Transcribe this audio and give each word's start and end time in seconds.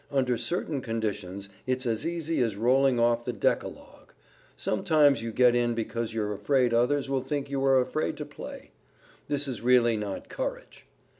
Under 0.09 0.35
certain 0.35 0.81
conditions 0.81 1.47
it's 1.67 1.85
as 1.85 2.07
easy 2.07 2.39
as 2.41 2.55
rolling 2.55 2.99
off 2.99 3.23
the 3.23 3.31
decalogue. 3.31 4.13
Sometimes 4.57 5.21
you 5.21 5.31
get 5.31 5.53
in 5.53 5.75
because 5.75 6.11
you're 6.11 6.33
afraid 6.33 6.73
others 6.73 7.07
will 7.07 7.21
think 7.21 7.51
you 7.51 7.63
are 7.63 7.79
afraid 7.79 8.17
to 8.17 8.25
play. 8.25 8.71
This 9.27 9.47
is 9.47 9.61
really 9.61 9.95
not 9.95 10.27
courage. 10.27 10.87